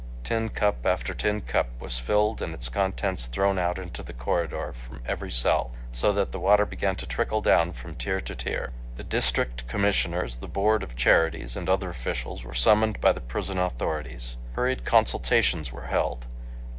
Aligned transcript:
Tin 0.23 0.49
cup 0.49 0.83
after 0.83 1.13
tin 1.13 1.41
cup 1.41 1.67
was 1.79 1.99
filled 1.99 2.41
and 2.41 2.55
its 2.55 2.69
contents 2.69 3.27
thrown 3.27 3.59
out 3.59 3.77
into 3.77 4.01
the 4.01 4.13
corridor 4.13 4.73
from 4.73 4.99
every 5.05 5.29
cell, 5.29 5.73
so 5.91 6.11
that 6.11 6.31
the 6.31 6.39
water 6.39 6.65
began 6.65 6.95
to 6.95 7.05
trickle 7.05 7.39
down 7.39 7.71
from 7.71 7.93
tier 7.93 8.19
to 8.19 8.33
tier. 8.33 8.73
The 8.95 9.03
District 9.03 9.67
Commissioners, 9.67 10.37
the 10.37 10.47
Board 10.47 10.81
of 10.81 10.95
Charities, 10.95 11.55
and 11.55 11.69
other 11.69 11.91
officials 11.91 12.43
were 12.43 12.55
summoned 12.55 12.99
by 12.99 13.11
the 13.13 13.21
prison 13.21 13.59
authorities. 13.59 14.37
Hurried 14.53 14.85
consultations 14.85 15.71
were 15.71 15.85
held. 15.85 16.25